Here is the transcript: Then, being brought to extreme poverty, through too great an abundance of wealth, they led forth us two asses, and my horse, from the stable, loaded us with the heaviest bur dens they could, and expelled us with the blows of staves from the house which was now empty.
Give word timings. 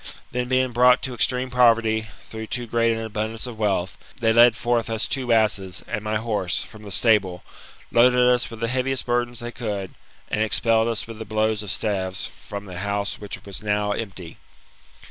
Then, 0.31 0.47
being 0.47 0.71
brought 0.71 1.03
to 1.03 1.13
extreme 1.13 1.51
poverty, 1.51 2.07
through 2.27 2.47
too 2.47 2.65
great 2.65 2.91
an 2.91 3.03
abundance 3.03 3.45
of 3.45 3.59
wealth, 3.59 3.99
they 4.19 4.33
led 4.33 4.55
forth 4.55 4.89
us 4.89 5.07
two 5.07 5.31
asses, 5.31 5.85
and 5.87 6.01
my 6.03 6.15
horse, 6.17 6.63
from 6.63 6.81
the 6.81 6.89
stable, 6.89 7.43
loaded 7.91 8.17
us 8.27 8.49
with 8.49 8.61
the 8.61 8.67
heaviest 8.67 9.05
bur 9.05 9.25
dens 9.25 9.41
they 9.41 9.51
could, 9.51 9.93
and 10.31 10.41
expelled 10.41 10.87
us 10.87 11.05
with 11.05 11.19
the 11.19 11.23
blows 11.23 11.61
of 11.61 11.69
staves 11.69 12.25
from 12.25 12.65
the 12.65 12.79
house 12.79 13.19
which 13.19 13.45
was 13.45 13.61
now 13.61 13.91
empty. 13.91 14.37